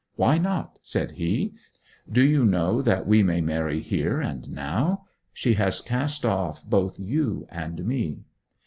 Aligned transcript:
'Why 0.15 0.39
not?' 0.39 0.79
said 0.81 1.11
he. 1.11 1.53
'Do 2.11 2.23
you 2.25 2.43
know 2.43 2.81
that 2.81 3.05
we 3.05 3.21
may 3.21 3.39
marry 3.39 3.81
here 3.81 4.19
and 4.19 4.49
now? 4.49 5.05
She 5.31 5.53
has 5.53 5.79
cast 5.79 6.25
off 6.25 6.65
both 6.65 6.99
you 6.99 7.45
and 7.51 7.85
me.' 7.85 8.23